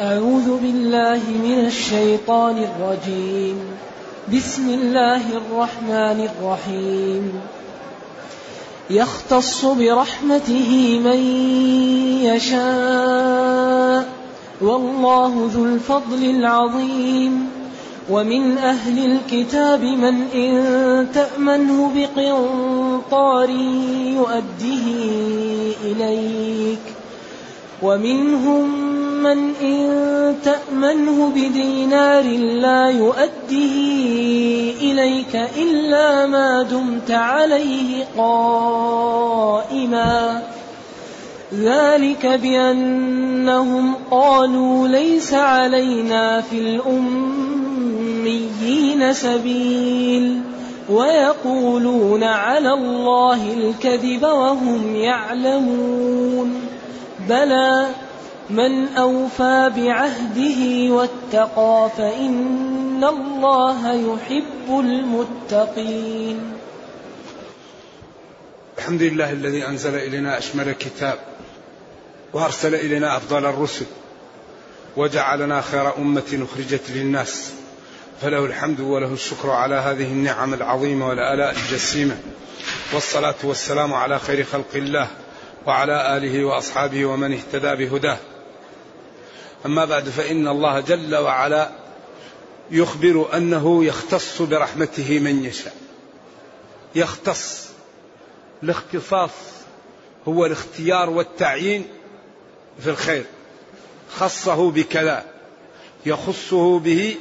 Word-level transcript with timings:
أعوذ 0.00 0.58
بالله 0.58 1.20
من 1.44 1.66
الشيطان 1.66 2.58
الرجيم. 2.58 3.60
بسم 4.36 4.68
الله 4.68 5.22
الرحمن 5.36 6.28
الرحيم. 6.30 7.40
يختص 8.90 9.64
برحمته 9.64 11.00
من 11.04 11.18
يشاء. 12.24 14.08
والله 14.60 15.50
ذو 15.54 15.64
الفضل 15.64 16.24
العظيم. 16.24 17.50
ومن 18.10 18.58
أهل 18.58 19.16
الكتاب 19.16 19.80
من 19.80 20.22
إن 20.34 21.06
تأمنه 21.14 21.92
بقنطار 21.96 23.50
يؤده 24.16 24.86
إليك. 25.84 26.94
ومنهم 27.82 28.96
من 29.22 29.54
إن 29.62 30.36
تأمنه 30.44 31.28
بدينار 31.34 32.24
لا 32.38 32.88
يؤديه 32.88 34.72
إليك 34.92 35.36
إلا 35.58 36.26
ما 36.26 36.62
دمت 36.62 37.10
عليه 37.10 38.04
قائما. 38.16 38.82
ذلك 41.54 42.26
بأنهم 42.26 43.94
قالوا 44.10 44.88
ليس 44.88 45.34
علينا 45.34 46.40
في 46.40 46.58
الأميين 46.58 47.52
سبيل 49.12 50.40
ويقولون 50.90 52.24
على 52.24 52.72
الله 52.72 53.52
الكذب 53.52 54.22
وهم 54.22 54.96
يعلمون. 54.96 56.60
بلى 57.28 57.86
من 58.50 58.88
أوفى 58.88 59.70
بعهده 59.76 60.92
واتقى 60.94 61.90
فإن 61.96 63.04
الله 63.04 63.92
يحب 63.92 64.80
المتقين. 64.80 66.52
الحمد 68.78 69.02
لله 69.02 69.32
الذي 69.32 69.66
أنزل 69.66 69.94
إلينا 69.94 70.38
أشمل 70.38 70.68
الكتاب 70.68 71.18
وأرسل 72.32 72.74
إلينا 72.74 73.16
أفضل 73.16 73.46
الرسل 73.46 73.86
وجعلنا 74.96 75.60
خير 75.60 75.96
أمة 75.98 76.46
أخرجت 76.52 76.90
للناس 76.90 77.52
فله 78.22 78.44
الحمد 78.44 78.80
وله 78.80 79.12
الشكر 79.12 79.50
على 79.50 79.74
هذه 79.74 80.06
النعم 80.06 80.54
العظيمة 80.54 81.08
والآلاء 81.08 81.50
الجسيمة 81.50 82.16
والصلاة 82.92 83.34
والسلام 83.44 83.94
على 83.94 84.18
خير 84.18 84.44
خلق 84.44 84.74
الله 84.74 85.08
وعلى 85.66 86.16
آله 86.16 86.44
وأصحابه 86.44 87.06
ومن 87.06 87.32
اهتدى 87.32 87.86
بهداه. 87.86 88.18
أما 89.66 89.84
بعد 89.84 90.08
فإن 90.08 90.48
الله 90.48 90.80
جل 90.80 91.16
وعلا 91.16 91.70
يخبر 92.70 93.28
أنه 93.36 93.84
يختص 93.84 94.42
برحمته 94.42 95.18
من 95.18 95.44
يشاء. 95.44 95.76
يختص. 96.94 97.68
الاختصاص 98.62 99.30
هو 100.28 100.46
الاختيار 100.46 101.10
والتعيين 101.10 101.86
في 102.80 102.90
الخير. 102.90 103.24
خصه 104.16 104.70
بكذا. 104.70 105.24
يخصه 106.06 106.78
به 106.78 107.16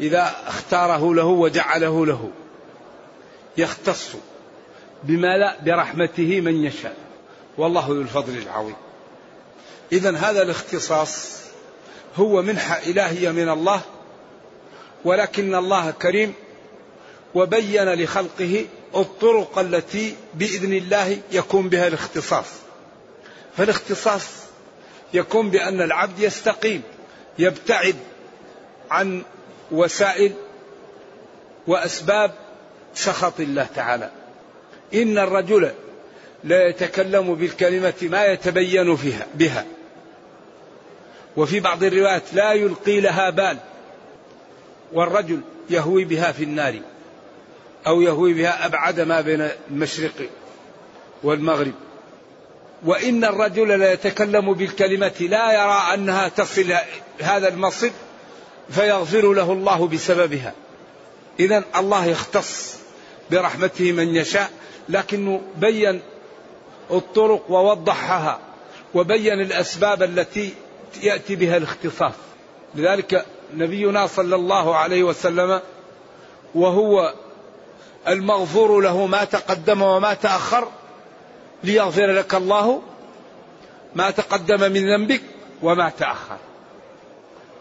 إذا 0.00 0.34
اختاره 0.46 1.14
له 1.14 1.26
وجعله 1.26 2.06
له. 2.06 2.30
يختص 3.56 4.08
بما 5.04 5.38
لا 5.38 5.56
برحمته 5.62 6.40
من 6.40 6.64
يشاء. 6.64 6.96
والله 7.58 7.86
ذو 7.86 8.00
الفضل 8.00 8.38
العظيم. 8.38 8.76
إذا 9.92 10.16
هذا 10.16 10.42
الاختصاص 10.42 11.47
هو 12.18 12.42
منحة 12.42 12.78
إلهية 12.86 13.30
من 13.30 13.48
الله 13.48 13.80
ولكن 15.04 15.54
الله 15.54 15.90
كريم 15.90 16.34
وبين 17.34 17.94
لخلقه 17.94 18.66
الطرق 18.96 19.58
التي 19.58 20.14
بإذن 20.34 20.72
الله 20.72 21.18
يكون 21.32 21.68
بها 21.68 21.86
الاختصاص. 21.86 22.46
فالاختصاص 23.56 24.26
يكون 25.14 25.50
بأن 25.50 25.82
العبد 25.82 26.18
يستقيم 26.18 26.82
يبتعد 27.38 27.96
عن 28.90 29.22
وسائل 29.70 30.32
وأسباب 31.66 32.34
سخط 32.94 33.40
الله 33.40 33.66
تعالى. 33.74 34.10
إن 34.94 35.18
الرجل 35.18 35.72
لا 36.44 36.68
يتكلم 36.68 37.34
بالكلمة 37.34 37.94
ما 38.02 38.26
يتبين 38.26 38.96
فيها 38.96 39.26
بها. 39.34 39.66
وفي 41.36 41.60
بعض 41.60 41.84
الروايات 41.84 42.22
لا 42.32 42.52
يلقي 42.52 43.00
لها 43.00 43.30
بال 43.30 43.58
والرجل 44.92 45.40
يهوي 45.70 46.04
بها 46.04 46.32
في 46.32 46.44
النار 46.44 46.74
أو 47.86 48.00
يهوي 48.00 48.34
بها 48.34 48.66
أبعد 48.66 49.00
ما 49.00 49.20
بين 49.20 49.48
المشرق 49.70 50.28
والمغرب. 51.22 51.72
وإن 52.84 53.24
الرجل 53.24 53.68
لا 53.68 53.92
يتكلم 53.92 54.52
بالكلمة 54.52 55.14
لا 55.20 55.52
يرى 55.52 55.94
أنها 55.94 56.28
تصل 56.28 56.74
هذا 57.20 57.48
المصب 57.48 57.90
فيغفر 58.70 59.32
له 59.32 59.52
الله 59.52 59.88
بسببها. 59.88 60.52
إذا 61.40 61.64
الله 61.76 62.06
يختص 62.06 62.78
برحمته 63.30 63.92
من 63.92 64.16
يشاء 64.16 64.50
لكنه 64.88 65.40
بين 65.56 66.00
الطرق 66.90 67.50
ووضحها 67.50 68.38
وبين 68.94 69.40
الأسباب 69.40 70.02
التي 70.02 70.54
يأتي 71.02 71.36
بها 71.36 71.56
الاختصاص. 71.56 72.12
لذلك 72.74 73.26
نبينا 73.54 74.06
صلى 74.06 74.36
الله 74.36 74.76
عليه 74.76 75.02
وسلم 75.02 75.60
وهو 76.54 77.14
المغفور 78.08 78.80
له 78.80 79.06
ما 79.06 79.24
تقدم 79.24 79.82
وما 79.82 80.14
تأخر 80.14 80.68
ليغفر 81.64 82.06
لك 82.06 82.34
الله 82.34 82.82
ما 83.94 84.10
تقدم 84.10 84.60
من 84.72 84.94
ذنبك 84.94 85.22
وما 85.62 85.88
تأخر. 85.88 86.38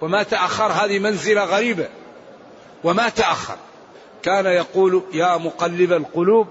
وما 0.01 0.23
تأخر 0.23 0.71
هذه 0.71 0.99
منزلة 0.99 1.43
غريبة. 1.43 1.87
وما 2.83 3.09
تأخر. 3.09 3.55
كان 4.23 4.45
يقول 4.45 5.03
يا 5.13 5.37
مقلب 5.37 5.93
القلوب 5.93 6.47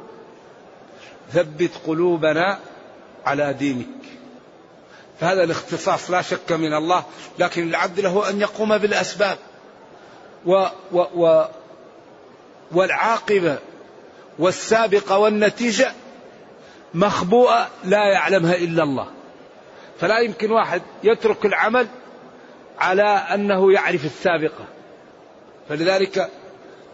ثبت 1.33 1.71
قلوبنا 1.87 2.59
على 3.27 3.53
دينك. 3.53 3.96
فهذا 5.21 5.45
الاختصاص 5.45 6.11
لا 6.11 6.23
شك 6.23 6.53
من 6.53 6.75
الله 6.75 7.05
لكن 7.39 7.69
العبد 7.69 8.01
له 8.01 8.31
أن 8.31 8.41
يقوم 8.41 8.79
بالأسباب. 8.79 9.39
و 10.47 10.67
و 10.93 10.99
و 11.15 11.45
والعاقبة 12.73 13.59
والسابقة 14.39 15.19
والنتيجة 15.19 15.93
مخبوءة 16.95 17.69
لا 17.85 18.13
يعلمها 18.13 18.55
إلا 18.55 18.83
الله. 18.83 19.07
فلا 20.01 20.19
يمكن 20.19 20.51
واحد 20.51 20.83
يترك 21.03 21.47
العمل 21.47 21.87
على 22.79 23.03
أنه 23.03 23.73
يعرف 23.73 24.05
السابقة. 24.05 24.65
فلذلك 25.69 26.31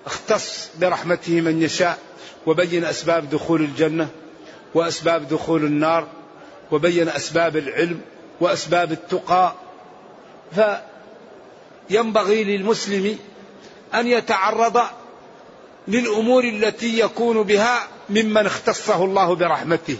اختص 0.06 0.70
برحمته 0.80 1.40
من 1.40 1.62
يشاء 1.62 1.98
وبين 2.46 2.84
أسباب 2.84 3.30
دخول 3.30 3.60
الجنة 3.60 4.08
وأسباب 4.74 5.28
دخول 5.28 5.64
النار 5.64 6.08
وبين 6.72 7.08
أسباب 7.08 7.56
العلم 7.56 8.00
وأسباب 8.40 8.92
التقى. 8.92 9.54
فينبغي 11.88 12.44
للمسلم 12.44 13.18
أن 13.94 14.06
يتعرض 14.06 14.80
للأمور 15.88 16.44
التي 16.44 16.98
يكون 16.98 17.42
بها 17.42 17.88
ممن 18.10 18.46
اختصه 18.46 19.04
الله 19.04 19.34
برحمته. 19.34 19.98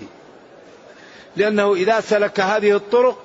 لأنه 1.37 1.75
إذا 1.75 2.01
سلك 2.01 2.41
هذه 2.41 2.77
الطرق 2.77 3.23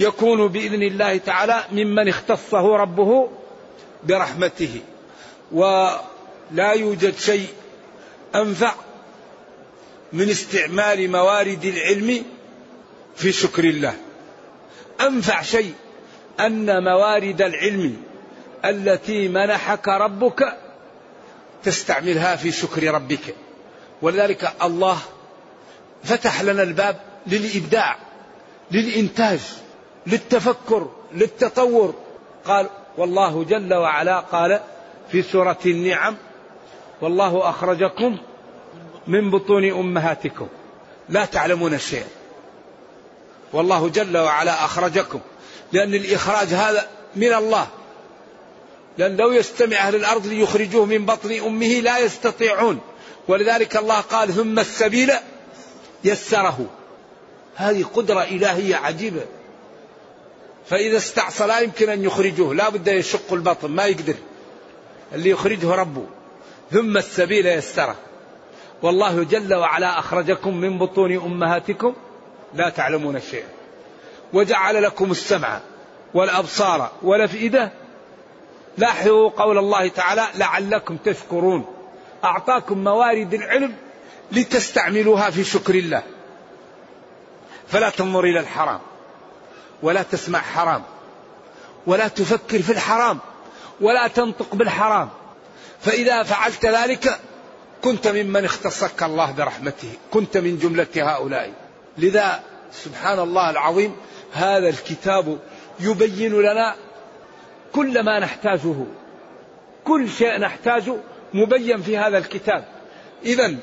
يكون 0.00 0.48
بإذن 0.48 0.82
الله 0.82 1.16
تعالى 1.16 1.64
ممن 1.72 2.08
اختصه 2.08 2.76
ربه 2.76 3.30
برحمته. 4.04 4.80
ولا 5.52 6.72
يوجد 6.72 7.18
شيء 7.18 7.48
أنفع 8.34 8.74
من 10.12 10.30
استعمال 10.30 11.10
موارد 11.10 11.64
العلم 11.64 12.24
في 13.16 13.32
شكر 13.32 13.64
الله. 13.64 13.94
أنفع 15.00 15.42
شيء 15.42 15.74
أن 16.40 16.84
موارد 16.84 17.42
العلم 17.42 18.02
التي 18.64 19.28
منحك 19.28 19.88
ربك 19.88 20.58
تستعملها 21.62 22.36
في 22.36 22.52
شكر 22.52 22.94
ربك. 22.94 23.34
ولذلك 24.02 24.52
الله 24.62 24.98
فتح 26.04 26.42
لنا 26.42 26.62
الباب 26.62 27.00
للإبداع 27.26 27.96
للإنتاج 28.70 29.40
للتفكر 30.06 30.90
للتطور. 31.14 31.94
قال 32.44 32.68
والله 32.96 33.44
جل 33.44 33.74
وعلا 33.74 34.20
قال 34.20 34.60
في 35.12 35.22
سورة 35.22 35.58
النعم 35.66 36.16
والله 37.00 37.50
أخرجكم 37.50 38.18
من 39.06 39.30
بطون 39.30 39.70
أمهاتكم. 39.70 40.48
لا 41.08 41.24
تعلمون 41.24 41.78
شيئا. 41.78 42.06
والله 43.52 43.88
جل 43.88 44.16
وعلا 44.16 44.64
أخرجكم. 44.64 45.20
لأن 45.72 45.94
الإخراج 45.94 46.48
هذا 46.48 46.88
من 47.16 47.32
الله. 47.32 47.66
لأن 48.98 49.16
لو 49.16 49.32
يستمع 49.32 49.76
أهل 49.76 49.94
الأرض 49.94 50.26
ليخرجوه 50.26 50.84
من 50.84 51.06
بطن 51.06 51.32
أمه 51.32 51.66
لا 51.66 51.98
يستطيعون. 51.98 52.80
ولذلك 53.28 53.76
الله 53.76 54.00
قال 54.00 54.32
ثم 54.32 54.58
السبيل 54.58 55.12
يسره. 56.04 56.66
هذه 57.54 57.84
قدرة 57.94 58.22
إلهية 58.22 58.76
عجيبة. 58.76 59.22
فإذا 60.66 60.96
استعصى 60.96 61.46
لا 61.46 61.60
يمكن 61.60 61.88
أن 61.88 62.04
يخرجوه. 62.04 62.54
لا 62.54 62.68
بد 62.68 62.88
يشق 62.88 63.32
البطن 63.32 63.70
ما 63.70 63.84
يقدر. 63.84 64.14
اللي 65.12 65.30
يخرجه 65.30 65.74
ربه. 65.74 66.06
ثم 66.72 66.96
السبيل 66.96 67.46
يسره. 67.46 67.96
والله 68.82 69.24
جل 69.24 69.54
وعلا 69.54 69.98
أخرجكم 69.98 70.56
من 70.56 70.78
بطون 70.78 71.12
أمهاتكم. 71.12 71.94
لا 72.54 72.68
تعلمون 72.68 73.20
شيئا. 73.20 73.48
وجعل 74.32 74.82
لكم 74.82 75.10
السمع 75.10 75.60
والأبصار 76.14 76.90
والأفئدة. 77.02 77.72
لاحظوا 78.78 79.30
قول 79.30 79.58
الله 79.58 79.88
تعالى 79.88 80.26
لعلكم 80.34 80.96
تشكرون. 80.96 81.66
أعطاكم 82.24 82.84
موارد 82.84 83.34
العلم 83.34 83.74
لتستعملوها 84.32 85.30
في 85.30 85.44
شكر 85.44 85.74
الله. 85.74 86.02
فلا 87.68 87.90
تنظر 87.90 88.24
إلى 88.24 88.40
الحرام 88.40 88.80
ولا 89.82 90.02
تسمع 90.02 90.40
حرام 90.40 90.82
ولا 91.86 92.08
تفكر 92.08 92.62
في 92.62 92.72
الحرام 92.72 93.18
ولا 93.80 94.08
تنطق 94.08 94.54
بالحرام. 94.54 95.08
فإذا 95.80 96.22
فعلت 96.22 96.66
ذلك 96.66 97.20
كنت 97.84 98.08
ممن 98.08 98.44
اختصك 98.44 99.02
الله 99.02 99.30
برحمته 99.30 99.92
كنت 100.12 100.36
من 100.36 100.58
جملة 100.58 100.86
هؤلاء. 100.96 101.65
لذا 101.98 102.40
سبحان 102.72 103.18
الله 103.18 103.50
العظيم 103.50 103.96
هذا 104.32 104.68
الكتاب 104.68 105.38
يبين 105.80 106.40
لنا 106.40 106.74
كل 107.72 108.02
ما 108.02 108.18
نحتاجه 108.18 108.74
كل 109.84 110.10
شيء 110.10 110.38
نحتاجه 110.38 110.96
مبين 111.34 111.82
في 111.82 111.98
هذا 111.98 112.18
الكتاب. 112.18 112.64
إذا 113.24 113.54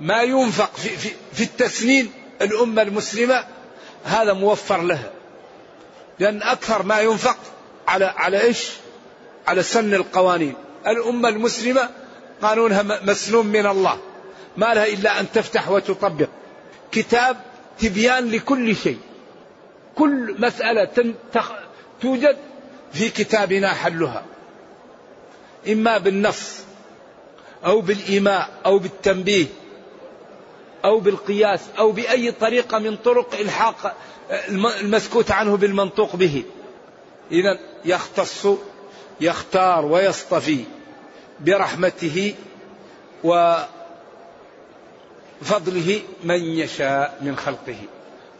ما 0.00 0.22
ينفق 0.22 0.76
في, 0.76 0.88
في, 0.88 1.10
في 1.32 1.42
التسنين 1.42 2.12
الأمة 2.42 2.82
المسلمة 2.82 3.44
هذا 4.04 4.32
موفر 4.32 4.82
لها 4.82 5.10
لأن 6.18 6.42
أكثر 6.42 6.82
ما 6.82 7.00
ينفق 7.00 7.36
على 7.88 8.04
على 8.04 8.40
إيش؟ 8.42 8.70
على 9.46 9.62
سن 9.62 9.94
القوانين. 9.94 10.54
الأمة 10.86 11.28
المسلمة 11.28 11.88
قانونها 12.42 12.82
مسنون 12.82 13.46
من 13.46 13.66
الله. 13.66 13.98
ما 14.56 14.74
لها 14.74 14.86
إلا 14.86 15.20
أن 15.20 15.26
تفتح 15.32 15.68
وتطبق. 15.68 16.28
كتاب 16.96 17.36
تبيان 17.78 18.30
لكل 18.30 18.76
شيء. 18.76 18.98
كل 19.94 20.36
مسألة 20.38 21.14
توجد 22.00 22.36
في 22.92 23.08
كتابنا 23.08 23.68
حلها. 23.68 24.24
إما 25.68 25.98
بالنص 25.98 26.58
أو 27.64 27.80
بالإيماء 27.80 28.50
أو 28.66 28.78
بالتنبيه 28.78 29.46
أو 30.84 31.00
بالقياس 31.00 31.60
أو 31.78 31.92
بأي 31.92 32.32
طريقة 32.32 32.78
من 32.78 32.96
طرق 32.96 33.34
إلحاق 33.40 33.96
المسكوت 34.80 35.30
عنه 35.30 35.56
بالمنطوق 35.56 36.16
به. 36.16 36.44
إذا 37.32 37.58
يختص 37.84 38.46
يختار 39.20 39.84
ويصطفي 39.84 40.64
برحمته 41.40 42.34
وفضله 45.42 46.00
من 46.24 46.44
يشاء 46.44 47.18
من 47.20 47.36
خلقه. 47.36 47.78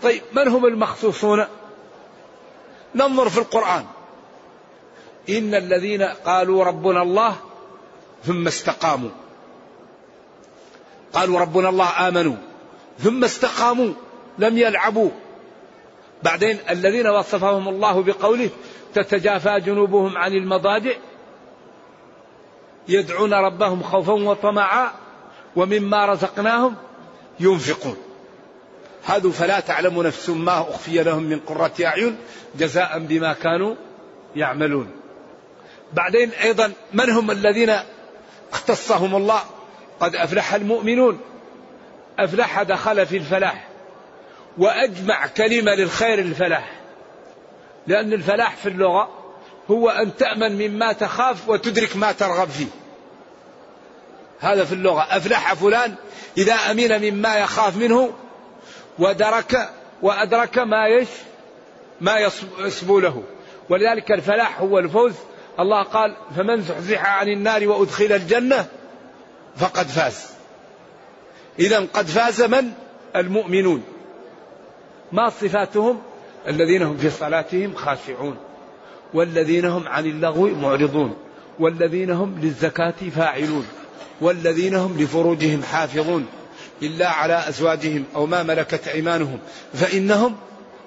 طيب 0.03 0.23
من 0.33 0.49
هم 0.49 0.67
المخصوصون؟ 0.67 1.45
ننظر 2.95 3.29
في 3.29 3.39
القرآن. 3.39 3.85
إن 5.29 5.55
الذين 5.55 6.03
قالوا 6.03 6.65
ربنا 6.65 7.03
الله 7.03 7.37
ثم 8.25 8.47
استقاموا. 8.47 9.11
قالوا 11.13 11.41
ربنا 11.41 11.69
الله 11.69 12.09
آمنوا 12.09 12.37
ثم 12.99 13.25
استقاموا 13.25 13.93
لم 14.39 14.59
يلعبوا. 14.59 15.11
بعدين 16.23 16.59
الذين 16.71 17.07
وصفهم 17.07 17.69
الله 17.69 18.03
بقوله 18.03 18.51
تتجافى 18.95 19.61
جنوبهم 19.61 20.19
عن 20.19 20.33
المضاجع 20.33 20.93
يدعون 22.89 23.35
ربهم 23.35 23.83
خوفا 23.83 24.13
وطمعا 24.13 24.91
ومما 25.57 26.07
رزقناهم 26.07 26.75
ينفقون. 27.41 27.97
هذا 29.05 29.31
فلا 29.31 29.61
تعلم 29.61 30.03
نفس 30.03 30.29
ما 30.29 30.61
أخفي 30.61 31.03
لهم 31.03 31.23
من 31.23 31.41
قرة 31.41 31.73
أعين 31.85 32.17
جزاء 32.59 32.99
بما 32.99 33.33
كانوا 33.33 33.75
يعملون. 34.37 34.91
بعدين 35.93 36.31
أيضا 36.31 36.73
من 36.93 37.11
هم 37.11 37.31
الذين 37.31 37.77
اختصهم 38.53 39.17
الله؟ 39.17 39.41
قد 40.01 40.17
أفلح 40.17 40.55
المؤمنون. 40.55 41.21
أفلح 42.19 42.63
دخل 42.63 43.07
في 43.07 43.17
الفلاح 43.17 43.69
وأجمع 44.59 45.27
كلمة 45.27 45.75
للخير 45.75 46.19
الفلاح. 46.19 46.73
لأن 47.87 48.13
الفلاح 48.13 48.57
في 48.57 48.69
اللغة 48.69 49.09
هو 49.71 49.89
أن 49.89 50.17
تأمن 50.17 50.69
مما 50.69 50.93
تخاف 50.93 51.49
وتدرك 51.49 51.97
ما 51.97 52.13
ترغب 52.13 52.49
فيه. 52.49 52.86
هذا 54.41 54.65
في 54.65 54.73
اللغة. 54.73 55.07
أفلح 55.11 55.55
فلان 55.55 55.95
إذا 56.39 56.55
أمن 56.55 57.11
مما 57.11 57.37
يخاف 57.37 57.77
منه 57.77 58.13
ودرك 58.99 59.71
وأدرك 60.03 60.59
ما 60.59 60.87
يش 60.87 61.09
ما 62.01 62.19
يصبو 62.59 63.01
له. 63.01 63.23
ولذلك 63.69 64.13
الفلاح 64.13 64.61
هو 64.61 64.79
الفوز. 64.79 65.13
الله 65.61 65.83
قال 65.83 66.17
فمن 66.37 66.63
زحزح 66.63 67.07
عن 67.07 67.29
النار 67.29 67.69
وأدخل 67.69 68.13
الجنة 68.13 68.67
فقد 69.57 69.87
فاز. 69.87 70.27
إذا 71.59 71.79
قد 71.95 72.07
فاز 72.07 72.43
من؟ 72.43 72.73
المؤمنون. 73.17 73.83
ما 75.13 75.31
صفاتهم؟ 75.31 76.03
الذين 76.49 76.83
هم 76.83 76.97
في 76.97 77.11
صلاتهم 77.11 77.75
خاشعون. 77.75 78.37
والذين 79.15 79.65
هم 79.65 79.89
عن 79.89 80.07
اللغو 80.07 80.49
معرضون. 80.49 81.17
والذين 81.59 82.11
هم 82.11 82.39
للزكاة 82.43 82.95
فاعلون. 83.17 83.67
والذين 84.21 84.75
هم 84.75 84.97
لفروجهم 85.01 85.63
حافظون 85.63 86.27
إلا 86.83 87.09
على 87.09 87.49
أزواجهم 87.49 88.05
أو 88.15 88.27
ما 88.27 88.43
ملكت 88.43 88.89
أيمانهم 88.89 89.39
فإنهم 89.75 90.37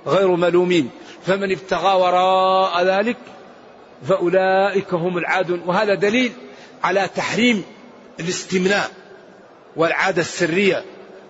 غير 0.07 0.35
ملومين. 0.35 0.89
فمن 1.25 1.51
ابتغى 1.51 1.95
وراء 2.01 2.83
ذلك 2.83 3.17
فأولئك 4.07 4.93
هم 4.93 5.17
العادون. 5.17 5.61
وهذا 5.65 5.93
دليل 5.93 6.31
على 6.83 7.09
تحريم 7.15 7.63
الاستمناء 8.19 8.91
والعادة 9.75 10.21
السرية 10.21 10.85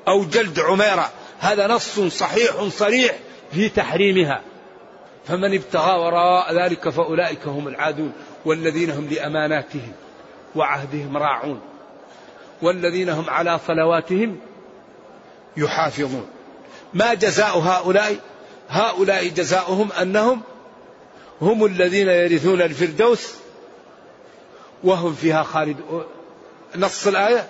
أو 0.07 0.25
جلد 0.25 0.59
عميرة. 0.59 1.09
هذا 1.39 1.67
نص 1.67 1.99
صحيح 1.99 2.63
صريح 2.63 3.19
في 3.51 3.69
تحريمها. 3.69 4.41
فمن 5.25 5.53
ابتغى 5.53 5.99
وراء 5.99 6.63
ذلك 6.63 6.89
فأولئك 6.89 7.47
هم 7.47 7.67
العادون. 7.67 8.11
والذين 8.45 8.91
هم 8.91 9.07
لأماناتهم 9.11 9.91
وعهدهم 10.55 11.17
راعون. 11.17 11.59
والذين 12.61 13.09
هم 13.09 13.29
على 13.29 13.59
صلواتهم 13.67 14.37
يحافظون. 15.57 16.27
ما 16.93 17.13
جزاء 17.13 17.59
هؤلاء؟ 17.59 18.15
هؤلاء 18.69 19.27
جزاؤهم 19.27 19.91
أنهم 19.91 20.41
هم 21.41 21.65
الذين 21.65 22.07
يرثون 22.07 22.61
الفردوس 22.61 23.33
وهم 24.83 25.13
فيها 25.13 25.43
خالد 25.43 25.77
نص 26.75 27.07
الآية. 27.07 27.47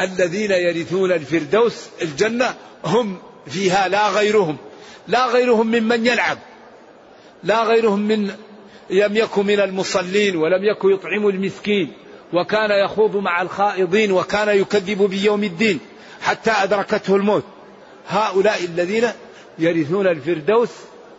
الذين 0.00 0.50
يرثون 0.50 1.12
الفردوس 1.12 1.86
الجنة 2.02 2.54
هم 2.84 3.18
فيها 3.46 3.88
لا 3.88 4.08
غيرهم. 4.08 4.56
لا 5.08 5.26
غيرهم 5.26 5.66
ممن 5.66 6.06
يلعب. 6.06 6.38
لا 7.44 7.62
غيرهم 7.62 8.00
من 8.00 8.30
لم 8.90 9.16
يكن 9.16 9.46
من 9.46 9.60
المصلين 9.60 10.36
ولم 10.36 10.64
يكن 10.64 10.90
يطعم 10.90 11.28
المسكين. 11.28 11.92
وكان 12.32 12.70
يخوض 12.70 13.16
مع 13.16 13.42
الخائضين 13.42 14.12
وكان 14.12 14.48
يكذب 14.48 15.02
بيوم 15.02 15.44
الدين 15.44 15.80
حتى 16.22 16.50
أدركته 16.50 17.16
الموت. 17.16 17.44
هؤلاء 18.08 18.64
الذين 18.64 19.08
يرثون 19.58 20.06
الفردوس 20.06 20.68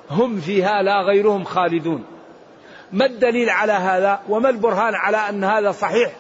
هم 0.10 0.42
فيها 0.42 0.82
لا 0.82 1.02
غيرهم 1.02 1.44
خالدون. 1.44 2.04
ما 2.92 3.06
الدليل 3.06 3.50
على 3.50 3.74
هذا 3.74 4.20
وما 4.30 4.50
البرهان 4.50 4.96
على 4.96 5.18
أن 5.18 5.44
هذا 5.44 5.72
صحيح؟ 5.72 6.12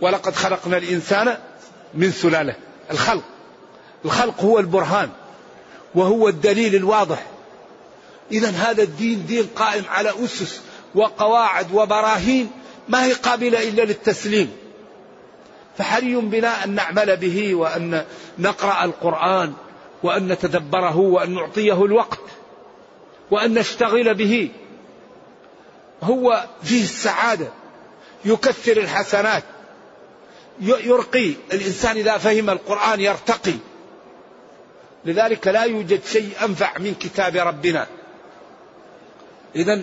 ولقد 0.00 0.34
خلقنا 0.34 0.76
الإنسان 0.76 1.36
من 1.94 2.10
سلالة 2.10 2.54
الخلق. 2.90 3.22
الخلق 4.04 4.40
هو 4.40 4.58
البرهان 4.58 5.10
وهو 5.94 6.28
الدليل 6.28 6.74
الواضح. 6.74 7.26
إذا 8.32 8.50
هذا 8.50 8.82
الدين 8.82 9.26
دين 9.26 9.46
قائم 9.56 9.84
على 9.88 10.12
أسس 10.24 10.60
وقواعد 10.94 11.66
وبراهين 11.74 12.50
ما 12.88 13.04
هي 13.04 13.12
قابلة 13.12 13.68
إلا 13.68 13.82
للتسليم. 13.82 14.56
فحري 15.78 16.16
بنا 16.16 16.64
أن 16.64 16.74
نعمل 16.74 17.16
به 17.16 17.54
وأن 17.54 18.04
نقرأ 18.38 18.84
القرآن 18.84 19.52
وأن 20.02 20.28
نتدبره 20.28 20.96
وأن 20.96 21.34
نعطيه 21.34 21.84
الوقت 21.84 22.20
وأن 23.30 23.54
نشتغل 23.54 24.14
به. 24.14 24.50
هو 26.02 26.44
فيه 26.62 26.82
السعادة. 26.82 27.48
يكثر 28.24 28.76
الحسنات. 28.76 29.44
يرقي. 30.60 31.34
الإنسان 31.52 31.96
إذا 31.96 32.18
فهم 32.18 32.50
القرآن 32.50 33.00
يرتقي. 33.00 33.54
لذلك 35.04 35.48
لا 35.48 35.62
يوجد 35.62 36.00
شيء 36.04 36.30
أنفع 36.44 36.78
من 36.78 36.94
كتاب 36.94 37.36
ربنا. 37.36 37.86
إذا 39.56 39.82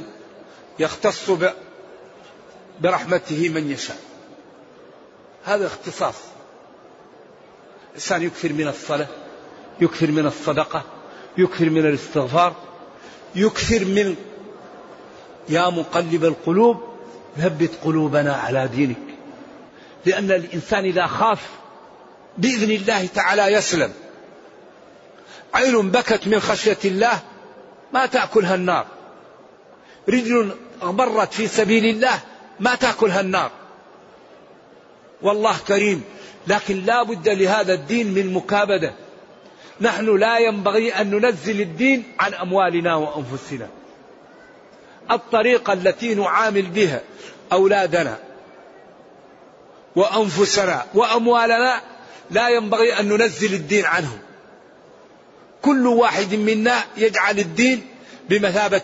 يختص 0.79 1.31
برحمته 2.81 3.49
من 3.49 3.71
يشاء. 3.71 3.97
هذا 5.45 5.67
اختصاص. 5.67 6.15
الإنسان 7.89 8.23
يكثر 8.23 8.53
من 8.53 8.67
الصلاة 8.67 9.07
يكثر 9.81 10.11
من 10.11 10.25
الصدقة 10.25 10.83
يكثر 11.37 11.69
من 11.69 11.85
الاستغفار 11.85 12.55
يكثر 13.35 13.85
من 13.85 14.15
يا 15.49 15.69
مقلب 15.69 16.25
القلوب 16.25 16.83
ثبت 17.37 17.71
قلوبنا 17.83 18.33
على 18.33 18.67
دينك. 18.67 18.97
لأن 20.05 20.31
الإنسان 20.31 20.85
إذا 20.85 21.07
خاف 21.07 21.49
بإذن 22.37 22.71
الله 22.71 23.05
تعالى 23.05 23.53
يسلم. 23.53 23.93
عين 25.53 25.91
بكت 25.91 26.27
من 26.27 26.39
خشية 26.39 26.77
الله 26.85 27.19
ما 27.93 28.05
تأكلها 28.05 28.55
النار. 28.55 28.85
رجل 30.09 30.55
غبرت 30.81 31.33
في 31.33 31.47
سبيل 31.47 31.85
الله 31.85 32.19
ما 32.59 32.75
تأكلها 32.75 33.21
النار. 33.21 33.51
والله 35.21 35.57
كريم. 35.67 36.03
لكن 36.47 36.85
لا 36.85 37.03
بد 37.03 37.29
لهذا 37.29 37.73
الدين 37.73 38.13
من 38.13 38.33
مكابدة. 38.33 38.93
نحن 39.81 40.17
لا 40.17 40.37
ينبغي 40.37 40.93
أن 40.93 41.11
ننزل 41.11 41.61
الدين 41.61 42.03
عن 42.19 42.33
أموالنا 42.33 42.95
وأنفسنا. 42.95 43.67
الطريقة 45.11 45.73
التي 45.73 46.15
نعامل 46.15 46.61
بها 46.61 47.01
أولادنا 47.51 48.17
وأنفسنا 49.95 50.85
وأموالنا 50.93 51.81
لا 52.31 52.49
ينبغي 52.49 52.99
أن 52.99 53.09
ننزل 53.09 53.53
الدين 53.53 53.85
عنهم. 53.85 54.19
كل 55.61 55.87
واحد 55.87 56.35
منا 56.35 56.83
يجعل 56.97 57.39
الدين 57.39 57.87
بمثابة 58.29 58.81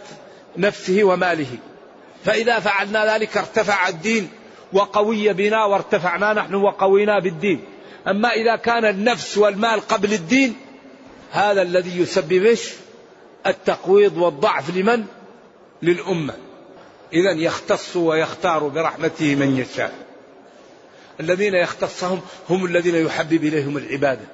نفسه 0.58 1.04
وماله. 1.04 1.58
فإذا 2.26 2.60
فعلنا 2.60 3.16
ذلك 3.16 3.38
ارتفع 3.38 3.88
الدين 3.88 4.30
وقوي 4.74 5.34
بنا 5.34 5.66
وارتفعنا 5.66 6.34
نحن 6.34 6.56
وقوينا 6.56 7.20
بالدين. 7.20 7.64
أما 8.08 8.30
إذا 8.30 8.56
كان 8.56 8.86
النفس 8.86 9.38
والمال 9.38 9.88
قبل 9.88 10.14
الدين 10.14 10.56
هذا 11.32 11.62
الذي 11.62 12.02
يسبب 12.02 12.58
التقويض 13.48 14.18
والضعف 14.18 14.76
لمن؟ 14.76 15.06
للأمة. 15.82 16.34
إذا 17.14 17.32
يختص 17.32 17.96
ويختار 17.96 18.68
برحمته 18.68 19.36
من 19.36 19.58
يشاء. 19.58 19.94
الذين 21.20 21.54
يختصهم 21.54 22.22
هم 22.50 22.66
الذين 22.66 22.96
يحبب 22.96 23.44
إليهم 23.44 23.78
العبادة. 23.78 24.26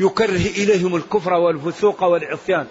يكره 0.00 0.46
إليهم 0.56 0.96
الكفر 0.96 1.32
والفسوق 1.32 2.04
والعصيان. 2.04 2.66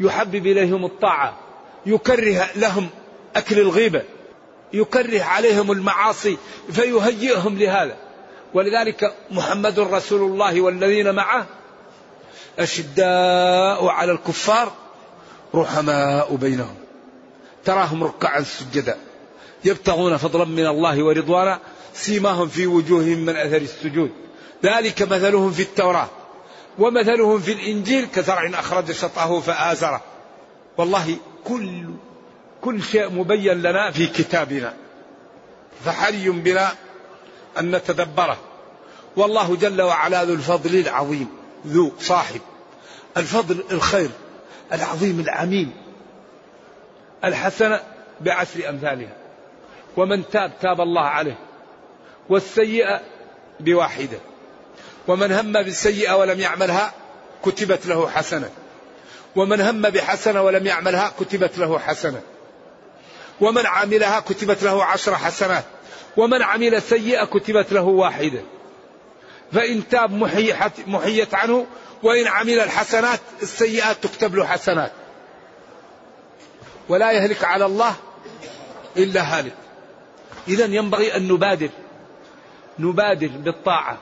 يحبب 0.00 0.46
إليهم 0.46 0.84
الطاعة. 0.84 1.38
يكره 1.86 2.46
لهم 2.56 2.88
أكل 3.36 3.58
الغيبة 3.58 4.02
يكره 4.72 5.22
عليهم 5.22 5.72
المعاصي 5.72 6.38
فيهيئهم 6.72 7.58
لهذا. 7.58 7.96
ولذلك 8.54 9.14
محمد 9.30 9.78
رسول 9.78 10.30
الله 10.30 10.60
والذين 10.60 11.14
معه 11.14 11.46
أشداء 12.58 13.86
على 13.86 14.12
الكفار 14.12 14.72
رحماء 15.54 16.36
بينهم. 16.36 16.74
تراهم 17.64 18.04
ركعا 18.04 18.42
سجدا 18.42 18.96
يبتغون 19.64 20.16
فضلا 20.16 20.44
من 20.44 20.66
الله 20.66 21.04
ورضوانا 21.04 21.60
سيماهم 21.94 22.48
في 22.48 22.66
وجوههم 22.66 23.18
من 23.18 23.36
أثر 23.36 23.56
السجود. 23.56 24.10
ذلك 24.64 25.02
مثلهم 25.02 25.50
في 25.50 25.62
التوراة 25.62 26.08
ومثلهم 26.78 27.40
في 27.40 27.52
الإنجيل 27.52 28.06
كزرع 28.14 28.50
أخرج 28.54 28.92
شطأه 28.92 29.40
فآزره. 29.40 30.00
والله 30.78 31.16
كل 31.44 31.84
كل 32.66 32.82
شيء 32.82 33.10
مبين 33.10 33.62
لنا 33.62 33.90
في 33.90 34.06
كتابنا. 34.06 34.74
فحري 35.84 36.30
بنا 36.30 36.72
أن 37.58 37.70
نتدبره. 37.76 38.38
والله 39.16 39.56
جل 39.56 39.82
وعلا 39.82 40.24
ذو 40.24 40.34
الفضل 40.34 40.74
العظيم 40.74 41.28
ذو 41.66 41.92
صاحب. 42.00 42.40
الفضل 43.16 43.64
الخير 43.70 44.10
العظيم 44.72 45.20
العميم 45.20 45.72
الحسنة 47.24 47.80
بعشر 48.20 48.68
أمثالها. 48.68 49.16
ومن 49.96 50.30
تاب 50.30 50.52
تاب 50.62 50.80
الله 50.80 51.04
عليه. 51.04 51.38
والسيئة 52.28 53.00
بواحدة. 53.60 54.18
ومن 55.08 55.32
هم 55.32 55.52
بالسيئة 55.52 56.16
ولم 56.16 56.40
يعملها 56.40 56.92
كتبت 57.44 57.86
له 57.86 58.08
حسنة. 58.08 58.50
ومن 59.36 59.60
هم 59.60 59.82
بحسنة 59.82 60.42
ولم 60.42 60.66
يعملها 60.66 61.12
كتبت 61.20 61.58
له 61.58 61.78
حسنة. 61.78 62.22
ومن 63.40 63.66
عملها 63.66 64.20
كتبت 64.20 64.62
له 64.62 64.84
عشر 64.84 65.14
حسنات 65.14 65.64
ومن 66.16 66.42
عمل 66.42 66.82
سيئة 66.82 67.24
كتبت 67.24 67.72
له 67.72 67.82
واحدة 67.82 68.40
فإن 69.52 69.88
تاب 69.88 70.12
محيت 70.86 71.34
عنه 71.34 71.66
وإن 72.02 72.26
عمل 72.26 72.60
الحسنات 72.60 73.20
السيئات 73.42 73.96
تكتب 74.02 74.34
له 74.34 74.46
حسنات. 74.46 74.92
ولا 76.88 77.12
يهلك 77.12 77.44
على 77.44 77.66
الله 77.66 77.94
إلا 78.96 79.38
هالك. 79.38 79.54
إذا 80.48 80.64
ينبغي 80.64 81.16
أن 81.16 81.28
نبادر. 81.28 81.68
نبادر 82.78 83.26
بالطاعة 83.26 83.98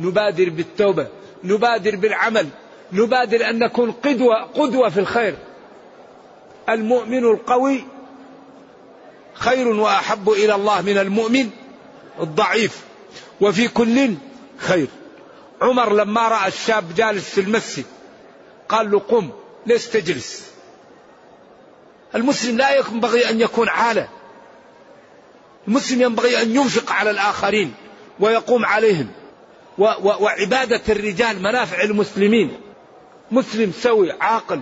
نبادر 0.00 0.50
بالتوبة 0.50 1.06
نبادر 1.44 1.96
بالعمل 1.96 2.48
نبادر 2.92 3.50
أن 3.50 3.58
نكون 3.58 3.92
قدوة 3.92 4.42
قدوة 4.42 4.88
في 4.88 5.00
الخير. 5.00 5.34
المؤمن 6.68 7.24
القوي 7.24 7.84
خير 9.38 9.68
وأحب 9.68 10.30
إلى 10.30 10.54
الله 10.54 10.80
من 10.80 10.98
المؤمن 10.98 11.50
الضعيف. 12.20 12.82
وفي 13.40 13.68
كل 13.68 14.14
خير. 14.58 14.86
عمر 15.62 15.92
لما 15.92 16.28
رأى 16.28 16.48
الشاب 16.48 16.94
جالس 16.94 17.30
في 17.30 17.40
المسجد 17.40 17.84
قال 18.68 18.90
له 18.90 18.98
قم 18.98 19.30
ليش 19.66 19.86
تجلس؟ 19.86 20.42
المسلم 22.14 22.56
لا 22.56 22.76
ينبغي 22.76 23.30
أن 23.30 23.40
يكون 23.40 23.68
عالة. 23.68 24.08
المسلم 25.68 26.02
ينبغي 26.02 26.42
أن 26.42 26.56
ينفق 26.56 26.92
على 26.92 27.10
الآخرين 27.10 27.74
ويقوم 28.20 28.66
عليهم. 28.66 29.08
و 29.78 29.84
و 29.84 30.24
وعبادة 30.24 30.82
الرجال 30.88 31.42
منافع 31.42 31.82
المسلمين. 31.82 32.60
مسلم 33.30 33.72
سوي 33.82 34.12
عاقل 34.12 34.60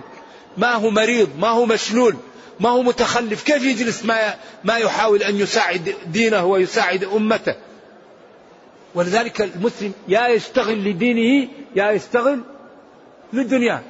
ما 0.57 0.73
هو 0.73 0.89
مريض 0.89 1.29
ما 1.39 1.49
هو 1.49 1.65
مشلول. 1.65 2.15
ما 2.59 2.69
هو 2.69 2.83
متخلف. 2.83 3.43
كيف 3.43 3.63
يجلس 3.63 4.05
ما 4.05 4.35
ما 4.63 4.77
يحاول 4.77 5.23
أن 5.23 5.35
يساعد 5.35 5.95
دينه 6.07 6.45
ويساعد 6.45 7.03
أمته؟ 7.03 7.55
ولذلك 8.95 9.41
المسلم 9.41 9.93
يا 10.07 10.27
يشتغل 10.27 10.89
لدينه 10.89 11.49
يا 11.75 11.91
يشتغل 11.91 12.41
للدنيا. 13.33 13.83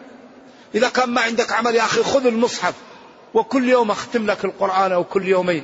إذا 0.75 0.89
كان 0.89 1.09
ما 1.09 1.21
عندك 1.21 1.51
عمل 1.51 1.75
يا 1.75 1.81
أخي 1.81 2.03
خذ 2.03 2.25
المصحف 2.25 2.73
وكل 3.33 3.69
يوم 3.69 3.91
أختم 3.91 4.25
لك 4.27 4.45
القرآن 4.45 4.91
أو 4.91 5.03
كل 5.03 5.27
يومين. 5.27 5.63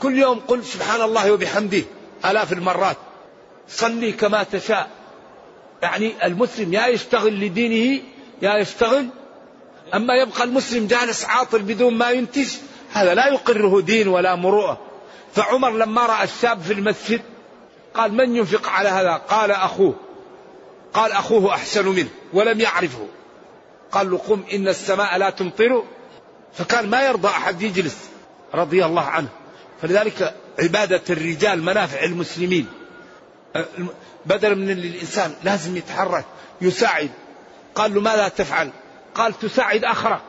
كل 0.00 0.18
يوم 0.18 0.38
قل 0.38 0.64
سبحان 0.64 1.02
الله 1.02 1.32
وبحمده 1.32 1.82
آلاف 2.24 2.52
المرات. 2.52 2.96
صلي 3.68 4.12
كما 4.12 4.42
تشاء. 4.42 4.88
يعني 5.82 6.26
المسلم 6.26 6.72
يا 6.72 6.86
يشتغل 6.86 7.40
لدينه 7.40 8.02
يا 8.42 8.56
يشتغل 8.56 9.06
أما 9.94 10.14
يبقى 10.14 10.44
المسلم 10.44 10.86
جالس 10.86 11.24
عاطل 11.24 11.62
بدون 11.62 11.94
ما 11.94 12.10
ينتج 12.10 12.48
هذا 12.92 13.14
لا 13.14 13.28
يقره 13.28 13.80
دين 13.80 14.08
ولا 14.08 14.34
مروءة. 14.34 14.80
فعمر 15.34 15.70
لما 15.70 16.06
رأى 16.06 16.24
الشاب 16.24 16.60
في 16.60 16.72
المسجد 16.72 17.22
قال 17.94 18.14
من 18.14 18.36
ينفق 18.36 18.68
على 18.68 18.88
هذا؟ 18.88 19.12
قال 19.12 19.50
أخوه. 19.50 19.94
قال 20.94 21.12
أخوه 21.12 21.54
أحسن 21.54 21.88
منه 21.88 22.08
ولم 22.32 22.60
يعرفه. 22.60 23.06
قال 23.92 24.10
له 24.10 24.18
قم 24.18 24.42
إن 24.52 24.68
السماء 24.68 25.16
لا 25.16 25.30
تمطر. 25.30 25.84
فكان 26.54 26.90
ما 26.90 27.06
يرضى 27.06 27.28
أحد 27.28 27.62
يجلس 27.62 27.96
رضي 28.54 28.84
الله 28.84 29.02
عنه. 29.02 29.28
فلذلك 29.82 30.34
عبادة 30.58 31.02
الرجال 31.10 31.62
منافع 31.62 32.04
المسلمين. 32.04 32.66
بدل 34.26 34.56
من 34.56 34.70
الإنسان 34.70 35.34
لازم 35.44 35.76
يتحرك 35.76 36.24
يساعد. 36.60 37.10
قال 37.74 37.94
له 37.94 38.00
ماذا 38.00 38.28
تفعل؟ 38.28 38.70
قال 39.14 39.38
تساعد 39.38 39.84
أخرق 39.84 40.22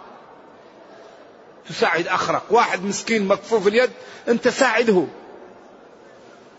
تساعد 1.69 2.07
أخرق 2.07 2.43
واحد 2.49 2.83
مسكين 2.83 3.27
مكفوف 3.27 3.67
اليد 3.67 3.89
أنت 4.27 4.47
ساعده. 4.47 5.05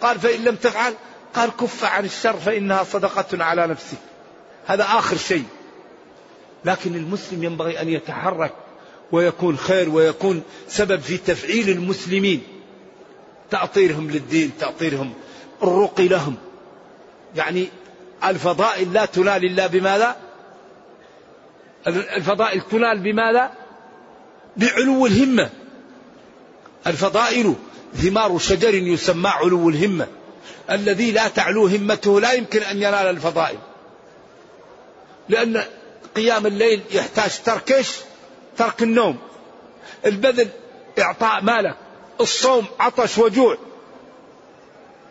قال 0.01 0.21
فإن 0.21 0.45
لم 0.45 0.57
تفعل 0.57 0.95
قال 1.35 1.51
كف 1.61 1.85
عن 1.85 2.05
الشر 2.05 2.37
فإنها 2.37 2.85
صدقة 2.85 3.45
على 3.45 3.67
نفسك. 3.67 3.99
هذا 4.67 4.85
آخر 4.85 5.17
شيء. 5.17 5.45
لكن 6.65 6.95
المسلم 6.95 7.45
ينبغي 7.45 7.81
أن 7.81 7.89
يتحرك 7.89 8.53
ويكون 9.13 9.57
خير 9.57 9.89
ويكون 9.89 10.43
سبب 10.69 11.01
في 11.01 11.17
تفعيل 11.17 11.69
المسلمين. 11.69 12.43
تأطيرهم 13.51 14.11
للدين 14.11 14.51
تأطيرهم 14.61 15.13
الرقي 15.63 16.09
لهم. 16.09 16.37
يعني 17.37 17.69
الفضائل 18.25 18.93
لا 18.93 19.05
تنال 19.05 19.45
إلا 19.45 19.67
بماذا؟ 19.67 20.17
الفضائل 21.87 22.61
تنال 22.61 22.99
بماذا؟ 22.99 23.51
بعلو 24.57 25.07
الهمة. 25.07 25.51
الفضائل 26.87 27.55
ثمار 27.95 28.39
شجر 28.39 28.75
يسمى 28.75 29.29
علو 29.29 29.69
الهمة. 29.69 30.07
الذي 30.71 31.13
لا 31.13 31.29
تعلو 31.29 31.67
همته 31.67 32.21
لا 32.21 32.33
يمكن 32.33 32.63
أن 32.63 32.77
ينال 32.77 32.95
الفضائل. 32.95 33.59
لأن 35.29 35.65
قيام 36.17 36.47
الليل 36.47 36.81
يحتاج 36.91 37.43
تركش 37.45 37.97
ترك 38.57 38.83
النوم. 38.83 39.19
البذل 40.07 40.49
إعطاء 40.99 41.43
مالك. 41.43 41.77
الصوم 42.21 42.65
عطش 42.81 43.19
وجوع. 43.19 43.59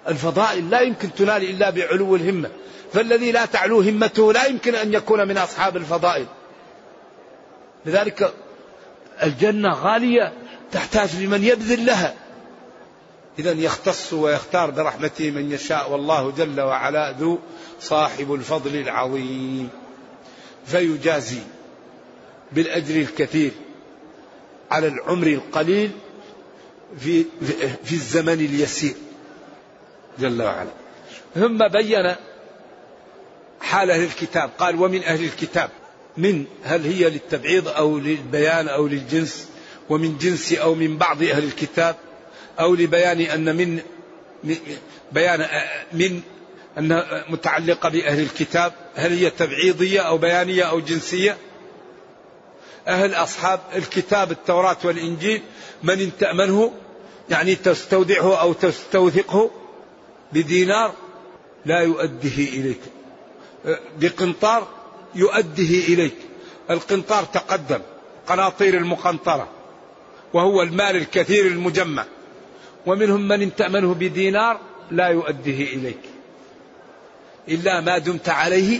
الفضائل 0.07 0.69
لا 0.69 0.81
يمكن 0.81 1.13
تنال 1.13 1.43
إلا 1.43 1.69
بعلو 1.69 2.15
الهمة. 2.15 2.49
فالذي 2.93 3.31
لا 3.31 3.45
تعلو 3.45 3.81
همته 3.81 4.33
لا 4.33 4.45
يمكن 4.45 4.75
أن 4.75 4.93
يكون 4.93 5.27
من 5.27 5.37
أصحاب 5.37 5.77
الفضائل. 5.77 6.25
لذلك 7.85 8.33
الجنة 9.23 9.73
غالية 9.73 10.33
تحتاج 10.71 11.15
لمن 11.15 11.43
يبذل 11.43 11.85
لها. 11.85 12.15
إذا 13.39 13.51
يختص 13.51 14.13
ويختار 14.13 14.69
برحمته 14.69 15.31
من 15.31 15.51
يشاء 15.51 15.91
والله 15.91 16.31
جل 16.31 16.61
وعلا 16.61 17.11
ذو 17.11 17.39
صاحب 17.79 18.33
الفضل 18.33 18.75
العظيم. 18.75 19.69
فيجازي 20.65 21.39
بالأجر 22.51 22.95
الكثير 22.95 23.51
على 24.71 24.87
العمر 24.87 25.27
القليل 25.27 25.91
في, 26.99 27.25
في 27.83 27.93
الزمن 27.93 28.33
اليسير. 28.33 28.95
جل 30.19 30.41
وعلا. 30.41 30.69
ثم 31.35 31.67
بين 31.67 32.15
حال 33.61 33.91
أهل 33.91 34.03
الكتاب. 34.03 34.49
قال 34.59 34.81
ومن 34.81 35.03
أهل 35.03 35.23
الكتاب. 35.23 35.69
من 36.17 36.45
هل 36.63 36.85
هي 36.85 37.09
للتبعيض 37.09 37.67
أو 37.67 37.97
للبيان 37.97 38.67
أو 38.67 38.87
للجنس 38.87 39.47
ومن 39.89 40.17
جنس 40.17 40.53
أو 40.53 40.75
من 40.75 40.97
بعض 40.97 41.23
أهل 41.23 41.43
الكتاب 41.43 41.95
أو 42.59 42.75
لبيان 42.75 43.21
أن 43.21 43.55
من 43.55 43.79
بيان 45.11 45.47
من 45.93 46.21
أنها 46.77 47.25
متعلقة 47.29 47.89
بأهل 47.89 48.19
الكتاب 48.19 48.73
هل 48.95 49.11
هي 49.11 49.29
تبعيضية 49.29 49.99
أو 49.99 50.17
بيانية 50.17 50.63
أو 50.63 50.79
جنسية؟ 50.79 51.37
أهل 52.87 53.13
أصحاب 53.13 53.59
الكتاب 53.75 54.31
التوراة 54.31 54.77
والإنجيل 54.83 55.41
من 55.83 55.99
إن 55.99 56.11
تأمنه؟ 56.19 56.73
يعني 57.29 57.55
تستودعه 57.55 58.41
أو 58.41 58.53
تستوثقه 58.53 59.51
بدينار 60.33 60.93
لا 61.65 61.79
يؤديه 61.79 62.49
إليك. 62.49 62.79
بقنطار 63.99 64.67
يؤديه 65.15 65.93
إليك. 65.93 66.15
القنطار 66.69 67.23
تقدم 67.23 67.79
قناطير 68.27 68.77
المقنطرة 68.77 69.47
وهو 70.33 70.61
المال 70.61 70.95
الكثير 70.95 71.47
المجمع. 71.47 72.05
ومنهم 72.85 73.27
من 73.27 73.41
إن 73.41 73.55
تأمنه 73.55 73.93
بدينار 73.93 74.59
لا 74.91 75.07
يؤديه 75.07 75.73
إليك. 75.75 75.99
إلا 77.49 77.81
ما 77.81 77.97
دمت 77.97 78.29
عليه 78.29 78.79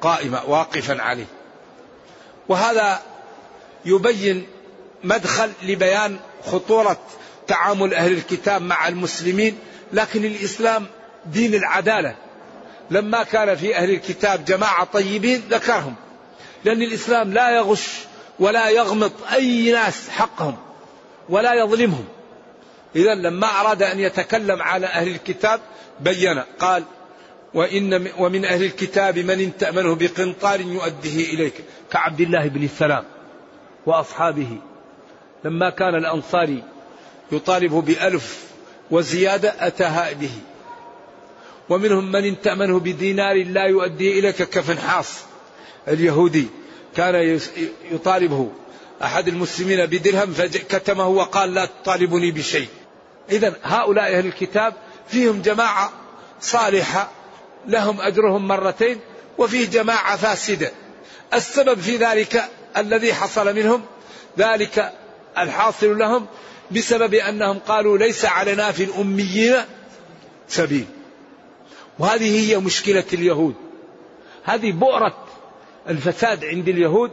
قائما 0.00 0.42
واقفا 0.42 1.02
عليه. 1.02 1.26
وهذا 2.48 3.02
يبين 3.84 4.46
مدخل 5.04 5.50
لبيان 5.62 6.16
خطورة 6.44 6.98
تعامل 7.46 7.94
أهل 7.94 8.12
الكتاب 8.12 8.62
مع 8.62 8.88
المسلمين 8.88 9.58
لكن 9.92 10.24
الإسلام 10.24 10.86
دين 11.26 11.54
العدالة. 11.54 12.16
لما 12.90 13.22
كان 13.22 13.56
في 13.56 13.76
أهل 13.76 13.90
الكتاب 13.90 14.44
جماعة 14.44 14.84
طيبين 14.84 15.42
ذكرهم 15.50 15.94
لأن 16.64 16.82
الإسلام 16.82 17.32
لا 17.32 17.56
يغش 17.56 17.88
ولا 18.38 18.68
يغمط 18.68 19.12
أي 19.32 19.72
ناس 19.72 20.08
حقهم 20.08 20.56
ولا 21.28 21.54
يظلمهم. 21.54 22.04
إذا 22.96 23.14
لما 23.14 23.46
أراد 23.60 23.82
أن 23.82 24.00
يتكلم 24.00 24.62
على 24.62 24.86
أهل 24.86 25.08
الكتاب 25.08 25.60
بين 26.00 26.42
قال 26.58 26.84
وإن 27.54 28.08
ومن 28.18 28.44
أهل 28.44 28.64
الكتاب 28.64 29.18
من 29.18 29.40
إن 29.40 29.56
تأمنه 29.56 29.94
بقنطار 29.94 30.60
يؤديه 30.60 31.34
إليك. 31.34 31.54
كعبد 31.90 32.20
الله 32.20 32.48
بن 32.48 32.64
السلام 32.64 33.04
وأصحابه. 33.86 34.58
لما 35.44 35.70
كان 35.70 35.94
الأنصاري 35.94 36.62
يطالب 37.32 37.72
بألف 37.72 38.44
وزيادة 38.90 39.54
أتاها 39.66 40.12
به. 40.12 40.30
ومنهم 41.68 42.12
من 42.12 42.40
تأمنه 42.40 42.80
بدينار 42.80 43.44
لا 43.44 43.64
يؤديه 43.64 44.20
إليك 44.20 44.42
كفنحاص 44.42 45.18
اليهودي 45.88 46.46
كان 46.96 47.40
يطالبه 47.90 48.50
أحد 49.02 49.28
المسلمين 49.28 49.86
بدرهم 49.86 50.32
فكتمه 50.32 51.08
وقال 51.08 51.54
لا 51.54 51.64
تطالبني 51.64 52.30
بشيء. 52.30 52.68
إذا 53.30 53.54
هؤلاء 53.62 54.18
أهل 54.18 54.26
الكتاب 54.26 54.74
فيهم 55.08 55.42
جماعة 55.42 55.92
صالحة 56.40 57.10
لهم 57.66 58.00
أجرهم 58.00 58.48
مرتين 58.48 58.98
وفيه 59.38 59.70
جماعة 59.70 60.16
فاسدة. 60.16 60.70
السبب 61.34 61.80
في 61.80 61.96
ذلك 61.96 62.44
الذي 62.76 63.14
حصل 63.14 63.56
منهم 63.56 63.82
ذلك 64.38 64.92
الحاصل 65.38 65.98
لهم 65.98 66.26
بسبب 66.70 67.14
أنهم 67.14 67.58
قالوا 67.58 67.98
ليس 67.98 68.24
علينا 68.24 68.72
في 68.72 68.84
الأميين 68.84 69.56
سبيل. 70.48 70.86
وهذه 71.98 72.50
هي 72.50 72.58
مشكلة 72.58 73.04
اليهود. 73.12 73.54
هذه 74.44 74.72
بؤرة 74.72 75.14
الفساد 75.88 76.44
عند 76.44 76.68
اليهود 76.68 77.10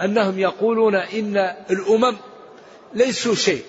أنهم 0.00 0.38
يقولون 0.38 0.94
إن 0.94 1.54
الأمم 1.70 2.16
ليسوا 2.94 3.34
شيء 3.34 3.62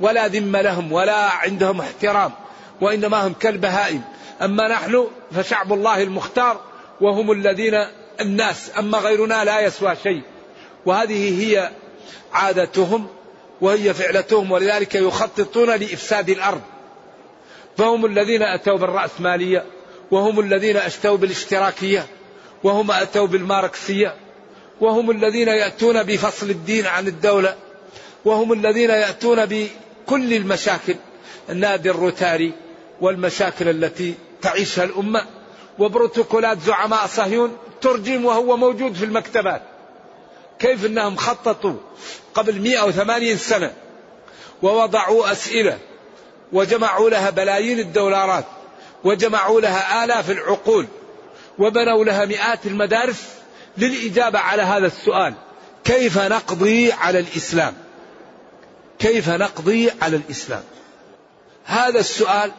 ولا 0.00 0.26
ذم 0.26 0.56
لهم 0.56 0.92
ولا 0.92 1.30
عندهم 1.30 1.80
احترام 1.80 2.32
وإنما 2.80 3.26
هم 3.26 3.32
كالبهائم. 3.32 4.02
أما 4.42 4.68
نحن 4.68 5.06
فشعب 5.32 5.72
الله 5.72 6.02
المختار 6.02 6.60
وهم 7.00 7.32
الذين 7.32 7.86
الناس 8.20 8.70
أما 8.78 8.98
غيرنا 8.98 9.44
لا 9.44 9.60
يسوى 9.60 9.96
شيء. 10.02 10.22
وهذه 10.86 11.42
هي 11.42 11.70
عادتهم 12.32 13.06
وهي 13.60 13.94
فعلتهم 13.94 14.52
ولذلك 14.52 14.94
يخططون 14.94 15.70
لإفساد 15.70 16.30
الأرض. 16.30 16.60
فهم 17.76 18.06
الذين 18.06 18.42
أتوا 18.42 18.76
بالرأسمالية 18.76 19.64
وهم 20.10 20.40
الذين 20.40 20.76
أتوا 20.76 21.16
بالاشتراكية 21.16 22.06
وهم 22.64 22.90
أتوا 22.90 23.26
بالماركسية 23.26 24.14
وهم 24.80 25.10
الذين 25.10 25.48
يأتون 25.48 26.02
بفصل 26.02 26.50
الدين 26.50 26.86
عن 26.86 27.06
الدولة 27.06 27.56
وهم 28.24 28.52
الذين 28.52 28.90
يأتون 28.90 29.46
بكل 29.46 30.34
المشاكل 30.34 30.94
النادي 31.50 31.90
الروتاري 31.90 32.52
والمشاكل 33.00 33.68
التي 33.68 34.14
تعيشها 34.42 34.84
الأمة 34.84 35.26
وبروتوكولات 35.78 36.60
زعماء 36.60 37.06
صهيون 37.06 37.56
ترجم 37.80 38.24
وهو 38.24 38.56
موجود 38.56 38.94
في 38.94 39.04
المكتبات. 39.04 39.62
كيف 40.58 40.86
أنهم 40.86 41.16
خططوا 41.16 41.74
قبل 42.34 42.60
180 42.60 43.36
سنة 43.36 43.72
ووضعوا 44.62 45.32
أسئلة 45.32 45.78
وجمعوا 46.52 47.10
لها 47.10 47.30
بلايين 47.30 47.78
الدولارات 47.78 48.44
وجمعوا 49.04 49.60
لها 49.60 50.04
آلاف 50.04 50.30
العقول 50.30 50.86
وبنوا 51.58 52.04
لها 52.04 52.24
مئات 52.24 52.66
المدارس 52.66 53.22
للإجابة 53.78 54.38
على 54.38 54.62
هذا 54.62 54.86
السؤال 54.86 55.34
كيف 55.84 56.18
نقضي 56.18 56.92
على 56.92 57.18
الإسلام؟ 57.18 57.74
كيف 58.98 59.28
نقضي 59.28 59.90
على 60.02 60.16
الإسلام؟ 60.16 60.62
هذا 61.64 62.00
السؤال 62.00 62.52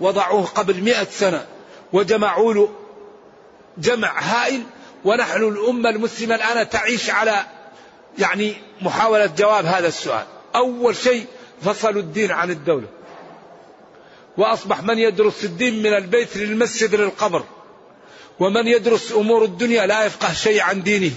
وضعوه 0.00 0.46
قبل 0.46 0.80
مئة 0.82 1.04
سنة 1.04 1.46
وجمعوا 1.92 2.54
له 2.54 2.68
جمع 3.78 4.20
هائل 4.20 4.62
ونحن 5.04 5.42
الأمة 5.42 5.90
المسلمة 5.90 6.34
الآن 6.34 6.68
تعيش 6.68 7.10
على 7.10 7.44
يعني 8.18 8.54
محاولة 8.82 9.26
جواب 9.26 9.66
هذا 9.66 9.88
السؤال. 9.88 10.24
أول 10.54 10.96
شيء 10.96 11.26
فصلوا 11.62 12.02
الدين 12.02 12.30
عن 12.30 12.50
الدولة. 12.50 12.86
وأصبح 14.38 14.82
من 14.82 14.98
يدرس 14.98 15.44
الدين 15.44 15.82
من 15.82 15.94
البيت 15.94 16.36
للمسجد 16.36 16.94
للقبر 16.94 17.44
ومن 18.40 18.68
يدرس 18.68 19.12
أمور 19.12 19.44
الدنيا 19.44 19.86
لا 19.86 20.04
يفقه 20.04 20.32
شيء 20.32 20.60
عن 20.60 20.82
دينه. 20.82 21.12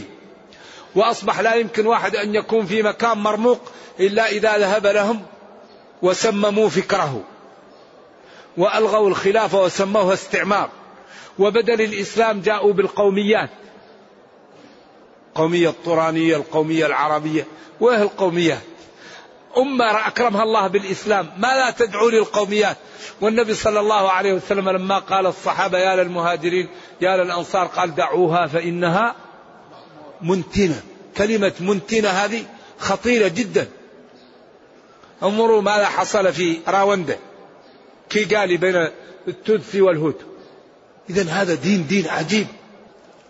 وأصبح 0.95 1.39
لا 1.39 1.56
يمكن 1.56 1.88
واحد 1.88 2.15
أن 2.15 2.36
يكون 2.36 2.65
في 2.65 2.84
مكان 2.84 3.17
مرموق 3.17 3.60
إلا 3.99 4.30
إذا 4.30 4.58
ذهب 4.58 4.88
لهم 4.88 5.21
وسمموا 6.01 6.69
فكره. 6.69 7.23
وألغوا 8.58 9.10
الخلافة 9.10 9.63
وسموها 9.63 10.13
استعمار. 10.13 10.69
وبدل 11.39 11.82
الإسلام 11.82 12.41
جاءوا 12.41 12.73
بالقوميات. 12.73 13.49
القومية 15.30 15.69
الطورانية 15.69 16.36
القومية 16.36 16.86
العربية. 16.86 17.47
وإيه 17.80 18.01
القوميات؟ 18.01 18.74
أمة 19.57 20.07
أكرمها 20.07 20.43
الله 20.43 20.67
بالإسلام. 20.67 21.29
ما 21.37 21.47
لا 21.47 21.71
تدعو 21.71 22.09
للقوميات. 22.09 22.77
والنبي 23.21 23.53
صلى 23.53 23.79
الله 23.79 24.11
عليه 24.11 24.33
وسلم 24.33 24.69
لما 24.69 24.99
قال 24.99 25.25
الصحابة 25.25 25.77
يا 25.77 25.95
للمهاجرين 25.95 26.69
يا 27.01 27.17
للأنصار 27.17 27.65
قال 27.65 27.95
دعوها 27.95 28.47
فإنها 28.47 29.15
منتنة. 30.21 30.81
كلمة 31.17 31.53
منتنة 31.59 32.09
هذه 32.09 32.43
خطيرة 32.79 33.27
جدا. 33.27 33.67
انظروا 35.23 35.61
ماذا 35.61 35.85
حصل 35.85 36.33
في 36.33 36.59
راوندا. 36.67 37.17
كيغالي 38.09 38.57
بين 38.57 38.89
التوتسي 39.27 39.81
والهوتو 39.81 40.25
إذا 41.09 41.31
هذا 41.31 41.55
دين 41.55 41.87
دين 41.87 42.07
عجيب. 42.07 42.47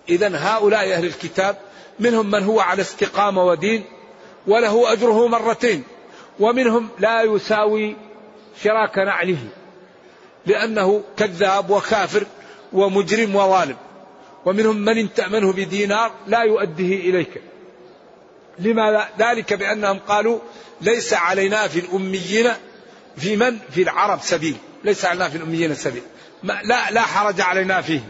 إذا 0.10 0.38
هؤلاء 0.38 0.94
أهل 0.94 1.06
الكتاب 1.06 1.58
منهم 2.00 2.32
من 2.32 2.44
هو 2.44 2.60
على 2.60 2.82
استقامة 2.82 3.44
ودين 3.44 3.84
وله 4.48 4.94
أجره 4.94 5.28
مرتين. 5.28 5.84
ومنهم 6.40 6.90
لا 7.00 7.22
يساوي 7.22 7.96
شراك 8.64 8.98
نعله 8.98 9.38
لأنه 10.46 11.04
كذاب 11.18 11.70
وكافر 11.70 12.24
ومجرم 12.74 13.36
وظالم. 13.36 13.76
ومنهم 14.46 14.76
من 14.76 15.14
تأمنه 15.14 15.54
بدينار 15.54 16.12
لا 16.28 16.44
يؤديه 16.44 17.10
إليك. 17.10 17.42
لماذا 18.60 19.10
ذلك 19.20 19.54
بأنهم 19.54 20.00
قالوا 20.00 20.40
ليس 20.82 21.14
علينا 21.14 21.68
في 21.68 21.80
الأميين 21.80 22.52
في 23.18 23.36
من؟ 23.36 23.58
في 23.72 23.82
العرب 23.82 24.20
سبيل. 24.22 24.56
ليس 24.84 25.06
علينا 25.06 25.30
في 25.30 25.38
الأميين 25.38 25.76
سبيل. 25.76 26.04
لا 26.44 26.92
لا 26.92 27.02
حرج 27.02 27.42
علينا 27.42 27.82
فيه 27.82 28.02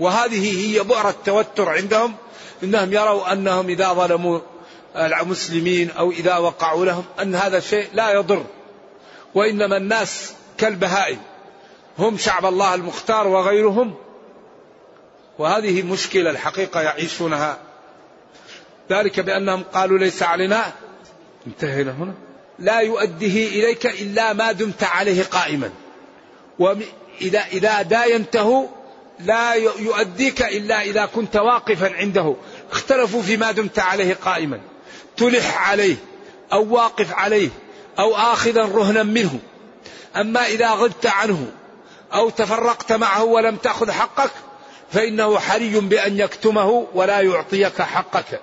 وهذه 0.00 0.74
هي 0.76 0.82
بؤرة 0.82 1.10
التوتر 1.10 1.68
عندهم 1.68 2.14
إنهم 2.62 2.92
يروا 2.92 3.32
أنهم 3.32 3.68
إذا 3.68 3.92
ظلموا 3.92 4.40
المسلمين 4.96 5.90
أو 5.90 6.10
إذا 6.10 6.36
وقعوا 6.36 6.84
لهم 6.84 7.04
أن 7.22 7.34
هذا 7.34 7.58
الشيء 7.58 7.88
لا 7.94 8.12
يضر 8.12 8.44
وإنما 9.34 9.76
الناس 9.76 10.32
كالبهائم 10.58 11.18
هم 11.98 12.18
شعب 12.18 12.46
الله 12.46 12.74
المختار 12.74 13.28
وغيرهم. 13.28 13.94
وهذه 15.38 15.82
مشكلة 15.82 16.30
الحقيقة 16.30 16.80
يعيشونها. 16.80 17.58
ذلك 18.90 19.20
بأنهم 19.20 19.62
قالوا 19.62 19.98
ليس 19.98 20.22
علينا. 20.22 20.72
انتهينا 21.46 21.92
هنا. 21.92 22.14
لا 22.58 22.80
يؤديه 22.80 23.48
إليك 23.48 23.86
إلا 23.86 24.32
ما 24.32 24.52
دمت 24.52 24.84
عليه 24.84 25.22
قائما. 25.22 25.70
وإذا 26.58 27.40
إذا 27.52 27.82
داينته 27.82 28.68
لا 29.20 29.54
يؤديك 29.54 30.42
إلا 30.42 30.82
إذا 30.82 31.06
كنت 31.06 31.36
واقفا 31.36 31.94
عنده. 31.94 32.36
اختلفوا 32.72 33.22
فيما 33.22 33.52
دمت 33.52 33.78
عليه 33.78 34.14
قائما. 34.14 34.60
تلح 35.16 35.70
عليه 35.70 35.96
أو 36.52 36.74
واقف 36.74 37.12
عليه 37.12 37.48
أو 37.98 38.16
آخذا 38.16 38.62
رهنا 38.62 39.02
منه. 39.02 39.38
أما 40.16 40.46
إذا 40.46 40.70
غبت 40.70 41.06
عنه 41.06 41.46
أو 42.14 42.30
تفرقت 42.30 42.92
معه 42.92 43.24
ولم 43.24 43.56
تأخذ 43.56 43.90
حقك 43.90 44.30
فإنه 44.92 45.38
حري 45.38 45.80
بأن 45.80 46.18
يكتمه 46.18 46.86
ولا 46.94 47.20
يعطيك 47.20 47.82
حقك. 47.82 48.40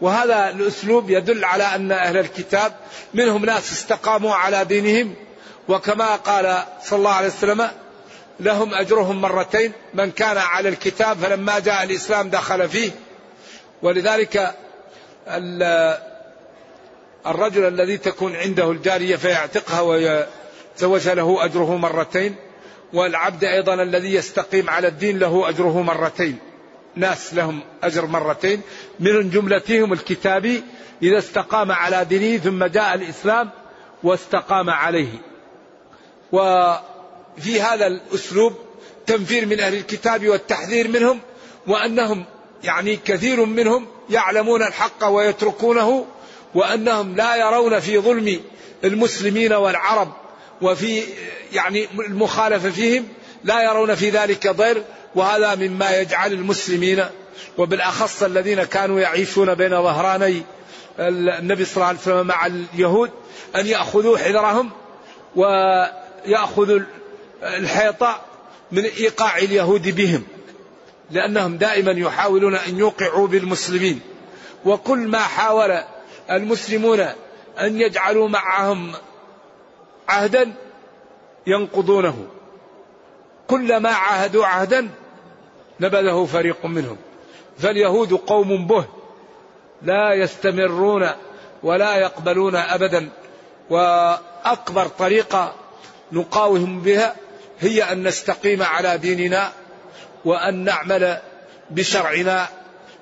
وهذا 0.00 0.50
الأسلوب 0.50 1.10
يدل 1.10 1.44
على 1.44 1.64
أن 1.64 1.92
أهل 1.92 2.16
الكتاب 2.16 2.76
منهم 3.14 3.44
ناس 3.44 3.72
استقاموا 3.72 4.34
على 4.34 4.64
دينهم 4.64 5.14
وكما 5.68 6.16
قال 6.16 6.64
صلى 6.82 6.98
الله 6.98 7.12
عليه 7.12 7.28
وسلم 7.28 7.70
لهم 8.40 8.74
أجرهم 8.74 9.20
مرتين 9.20 9.72
من 9.94 10.10
كان 10.10 10.36
على 10.36 10.68
الكتاب 10.68 11.16
فلما 11.16 11.58
جاء 11.58 11.84
الإسلام 11.84 12.30
دخل 12.30 12.68
فيه. 12.68 12.90
ولذلك 13.82 14.54
الرجل 17.26 17.68
الذي 17.68 17.98
تكون 17.98 18.36
عنده 18.36 18.70
الجارية 18.70 19.16
فيعتقها 19.16 19.80
ويتزوجها 19.80 21.14
له 21.14 21.44
أجره 21.44 21.76
مرتين 21.76 22.34
والعبد 22.92 23.44
أيضا 23.44 23.74
الذي 23.74 24.14
يستقيم 24.14 24.70
على 24.70 24.88
الدين 24.88 25.18
له 25.18 25.48
أجره 25.48 25.82
مرتين 25.82 26.38
ناس 26.96 27.34
لهم 27.34 27.60
أجر 27.82 28.06
مرتين. 28.06 28.60
من 29.00 29.30
جملتهم 29.30 29.92
الكتابي 29.92 30.62
إذا 31.02 31.18
استقام 31.18 31.72
على 31.72 32.04
دينه 32.04 32.38
ثم 32.38 32.64
جاء 32.64 32.94
الإسلام 32.94 33.50
واستقام 34.02 34.70
عليه. 34.70 35.12
وفي 36.32 37.60
هذا 37.60 37.86
الأسلوب 37.86 38.54
تنفير 39.06 39.46
من 39.46 39.60
أهل 39.60 39.74
الكتاب 39.74 40.28
والتحذير 40.28 40.88
منهم 40.88 41.20
وأنهم 41.66 42.24
يعني 42.64 42.96
كثير 42.96 43.44
منهم 43.44 43.86
يعلمون 44.10 44.62
الحق 44.62 45.04
ويتركونه 45.04 46.06
وأنهم 46.54 47.16
لا 47.16 47.36
يرون 47.36 47.80
في 47.80 47.98
ظلم 47.98 48.40
المسلمين 48.84 49.52
والعرب 49.52 50.12
وفي 50.62 51.02
يعني 51.52 51.88
المخالفة 52.06 52.70
فيهم 52.70 53.08
لا 53.44 53.62
يرون 53.62 53.94
في 53.94 54.10
ذلك 54.10 54.48
ضير 54.48 54.82
وهذا 55.14 55.54
مما 55.54 55.96
يجعل 55.96 56.32
المسلمين 56.32 57.04
وبالأخص 57.58 58.22
الذين 58.22 58.64
كانوا 58.64 59.00
يعيشون 59.00 59.54
بين 59.54 59.70
ظهراني 59.70 60.42
النبي 60.98 61.64
صلى 61.64 61.76
الله 61.76 61.86
عليه 61.86 61.98
وسلم 61.98 62.26
مع 62.26 62.46
اليهود 62.46 63.10
أن 63.56 63.66
يأخذوا 63.66 64.18
حذرهم 64.18 64.70
ويأخذوا 65.36 66.80
الحيطة 67.42 68.20
من 68.72 68.84
إيقاع 68.84 69.38
اليهود 69.38 69.88
بهم. 69.96 70.24
لأنهم 71.10 71.56
دائما 71.56 71.90
يحاولون 71.90 72.54
أن 72.54 72.78
يوقعوا 72.78 73.26
بالمسلمين. 73.26 74.00
وكل 74.64 74.98
ما 74.98 75.18
حاول 75.18 75.78
المسلمون 76.30 77.00
أن 77.60 77.80
يجعلوا 77.80 78.28
معهم 78.28 78.92
عهدا 80.08 80.52
ينقضونه. 81.46 82.26
كلما 83.46 83.90
عاهدوا 83.90 84.46
عهدا 84.46 84.88
نبذه 85.80 86.24
فريق 86.24 86.66
منهم. 86.66 86.96
فاليهود 87.58 88.12
قوم 88.12 88.66
به 88.66 88.84
لا 89.82 90.14
يستمرون 90.14 91.08
ولا 91.62 91.96
يقبلون 91.96 92.56
ابدا. 92.56 93.08
وأكبر 93.70 94.86
طريقة 94.86 95.54
نقاوم 96.12 96.80
بها 96.80 97.16
هي 97.60 97.82
أن 97.82 98.02
نستقيم 98.02 98.62
على 98.62 98.98
ديننا 98.98 99.52
وأن 100.24 100.64
نعمل 100.64 101.18
بشرعنا 101.70 102.48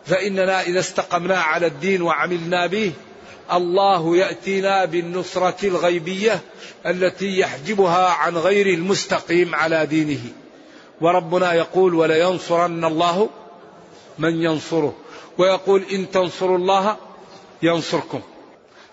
فإننا 0.06 0.62
إذا 0.62 0.80
استقمنا 0.80 1.38
على 1.38 1.66
الدين 1.66 2.02
وعملنا 2.02 2.66
به 2.66 2.92
الله 3.52 4.16
يأتينا 4.16 4.84
بالنصرة 4.84 5.56
الغيبية 5.64 6.40
التي 6.86 7.38
يحجبها 7.38 8.08
عن 8.08 8.36
غير 8.36 8.66
المستقيم 8.66 9.54
على 9.54 9.86
دينه. 9.86 10.20
وربنا 11.00 11.52
يقول 11.52 11.94
ولينصرن 11.94 12.84
الله 12.84 13.30
من 14.18 14.42
ينصره 14.42 14.94
ويقول 15.38 15.84
إن 15.92 16.10
تنصروا 16.10 16.58
الله 16.58 16.96
ينصركم 17.62 18.20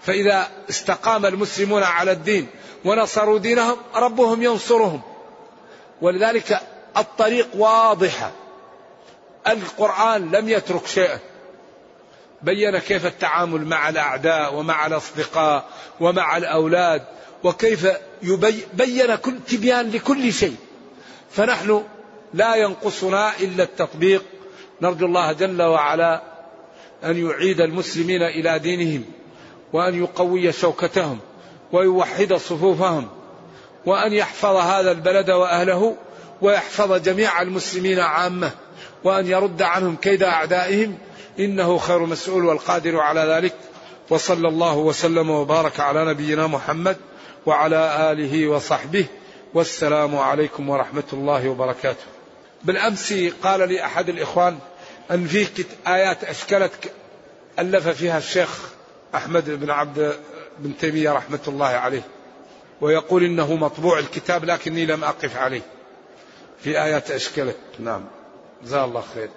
فإذا 0.01 0.47
استقام 0.69 1.25
المسلمون 1.25 1.83
على 1.83 2.11
الدين 2.11 2.47
ونصروا 2.85 3.39
دينهم 3.39 3.77
ربهم 3.95 4.43
ينصرهم. 4.43 5.01
ولذلك 6.01 6.61
الطريق 6.97 7.47
واضحه 7.55 8.31
القرآن 9.47 10.31
لم 10.31 10.49
يترك 10.49 10.87
شيئا. 10.87 11.19
بين 12.41 12.77
كيف 12.77 13.05
التعامل 13.05 13.65
مع 13.65 13.89
الأعداء 13.89 14.55
ومع 14.55 14.85
الأصدقاء 14.85 15.65
ومع 15.99 16.37
الأولاد 16.37 17.03
وكيف 17.43 17.87
يبين 18.23 19.15
كل 19.15 19.33
تبيان 19.47 19.91
لكل 19.91 20.33
شيء. 20.33 20.55
فنحن 21.31 21.83
لا 22.33 22.55
ينقصنا 22.55 23.31
إلا 23.39 23.63
التطبيق. 23.63 24.23
نرجو 24.81 25.05
الله 25.05 25.31
جل 25.31 25.61
وعلا 25.61 26.21
أن 27.03 27.29
يعيد 27.29 27.61
المسلمين 27.61 28.23
إلى 28.23 28.59
دينهم 28.59 29.05
وأن 29.73 30.03
يقوي 30.03 30.51
شوكتهم 30.51 31.19
ويوحد 31.71 32.33
صفوفهم 32.33 33.07
وأن 33.85 34.13
يحفظ 34.13 34.55
هذا 34.55 34.91
البلد 34.91 35.29
وأهله 35.29 35.95
ويحفظ 36.43 36.93
جميع 36.93 37.41
المسلمين 37.41 37.99
عامة 37.99 38.51
وأن 39.03 39.27
يرد 39.27 39.61
عنهم 39.61 39.95
كيد 39.95 40.23
أعدائهم 40.23 40.97
إنه 41.39 41.77
خير 41.77 41.99
مسؤول 41.99 42.45
والقادر 42.45 42.99
على 42.99 43.19
ذلك 43.19 43.55
وصلى 44.09 44.47
الله 44.47 44.77
وسلم 44.77 45.29
وبارك 45.29 45.79
على 45.79 46.05
نبينا 46.05 46.47
محمد 46.47 46.97
وعلى 47.45 48.11
آله 48.11 48.47
وصحبه 48.47 49.05
والسلام 49.53 50.15
عليكم 50.15 50.69
ورحمة 50.69 51.03
الله 51.13 51.49
وبركاته. 51.49 52.03
بالأمس 52.63 53.13
قال 53.43 53.69
لي 53.69 53.85
أحد 53.85 54.09
الإخوان 54.09 54.57
ان 55.11 55.27
في 55.27 55.47
آيات 55.87 56.23
أشكلت 56.23 56.71
ألف 57.59 57.87
فيها 57.87 58.17
الشيخ 58.17 58.49
أحمد 59.15 59.49
بن 59.49 59.69
عبد 59.69 60.15
بن 60.59 60.77
تيمية 60.77 61.11
رحمة 61.11 61.39
الله 61.47 61.65
عليه. 61.65 62.03
ويقول 62.81 63.23
إنه 63.23 63.55
مطبوع 63.55 63.99
الكتاب 63.99 64.45
لكني 64.45 64.85
لم 64.85 65.03
أقف 65.03 65.37
عليه. 65.37 65.61
في 66.63 66.83
آيات 66.83 67.11
اشكلت، 67.11 67.57
نعم. 67.79 68.05
جزاه 68.63 68.85
الله 68.85 69.01
خير. 69.01 69.29